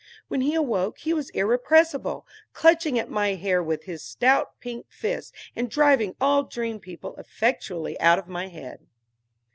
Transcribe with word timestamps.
When 0.29 0.41
he 0.41 0.55
awoke 0.55 0.97
he 0.97 1.13
was 1.13 1.29
irrepressible; 1.29 2.25
clutching 2.53 2.97
at 2.97 3.11
my 3.11 3.35
hair 3.35 3.61
with 3.61 3.83
his 3.83 4.01
stout 4.01 4.59
pink 4.59 4.87
fists, 4.89 5.31
and 5.55 5.69
driving 5.69 6.15
all 6.19 6.41
dream 6.41 6.79
people 6.79 7.15
effectually 7.17 7.99
out 7.99 8.17
of 8.17 8.27
my 8.27 8.47
head. 8.47 8.87